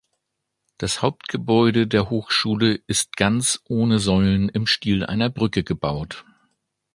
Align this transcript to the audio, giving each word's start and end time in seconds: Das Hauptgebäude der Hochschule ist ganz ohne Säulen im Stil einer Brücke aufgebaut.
Das 0.79 1.03
Hauptgebäude 1.03 1.85
der 1.85 2.09
Hochschule 2.09 2.73
ist 2.87 3.15
ganz 3.17 3.61
ohne 3.65 3.99
Säulen 3.99 4.49
im 4.49 4.65
Stil 4.65 5.05
einer 5.05 5.29
Brücke 5.29 5.59
aufgebaut. 5.61 6.25